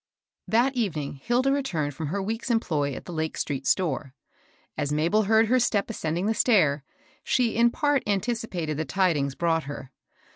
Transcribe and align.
HAT 0.51 0.73
evening 0.73 1.19
Hilda 1.21 1.51
returned 1.51 1.93
fix»a 1.93 2.05
her 2.09 2.23
week's 2.23 2.49
employ 2.49 2.95
at 2.95 3.05
the 3.05 3.13
Lake 3.13 3.37
street 3.37 3.67
store. 3.67 4.15
As 4.75 4.91
Mabel 4.91 5.21
heard 5.25 5.45
her 5.45 5.59
step 5.59 5.91
ascending 5.91 6.25
the 6.25 6.33
V 6.33 6.39
stair, 6.39 6.83
she 7.23 7.55
in 7.55 7.69
part 7.69 8.01
anticipated 8.07 8.77
the 8.77 8.83
tidings 8.85 9.35
brought 9.35 9.65
her. 9.65 9.91